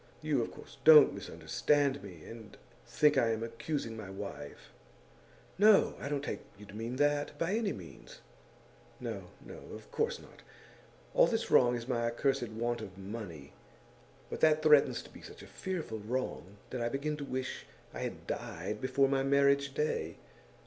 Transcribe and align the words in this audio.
You, 0.23 0.41
of 0.41 0.49
course, 0.49 0.79
don't 0.83 1.13
misunderstand 1.13 2.01
me, 2.01 2.23
and 2.25 2.57
think 2.87 3.19
I 3.19 3.29
am 3.29 3.43
accusing 3.43 3.95
my 3.95 4.09
wife.' 4.09 4.73
'No, 5.59 5.93
I 5.99 6.09
don't 6.09 6.23
take 6.23 6.39
you 6.57 6.65
to 6.65 6.73
mean 6.73 6.95
that, 6.95 7.37
by 7.37 7.53
any 7.53 7.71
means.' 7.71 8.19
'No, 8.99 9.25
no; 9.45 9.57
of 9.75 9.91
course 9.91 10.17
not. 10.17 10.41
All 11.13 11.27
that's 11.27 11.51
wrong 11.51 11.75
is 11.75 11.87
my 11.87 12.07
accursed 12.07 12.41
want 12.49 12.81
of 12.81 12.97
money. 12.97 13.53
But 14.27 14.39
that 14.39 14.63
threatens 14.63 15.03
to 15.03 15.11
be 15.11 15.21
such 15.21 15.43
a 15.43 15.47
fearful 15.47 15.99
wrong, 15.99 16.57
that 16.71 16.81
I 16.81 16.89
begin 16.89 17.15
to 17.17 17.23
wish 17.23 17.67
I 17.93 17.99
had 17.99 18.25
died 18.25 18.81
before 18.81 19.07
my 19.07 19.21
marriage 19.21 19.75
day. 19.75 20.17